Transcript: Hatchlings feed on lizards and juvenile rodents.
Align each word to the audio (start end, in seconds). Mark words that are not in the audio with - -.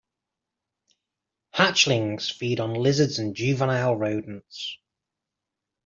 Hatchlings 1.53 2.31
feed 2.33 2.59
on 2.59 2.73
lizards 2.73 3.19
and 3.19 3.35
juvenile 3.35 3.95
rodents. 3.95 4.79